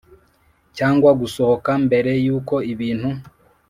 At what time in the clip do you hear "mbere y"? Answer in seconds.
1.85-2.27